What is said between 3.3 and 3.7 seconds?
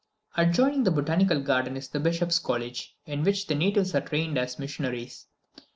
the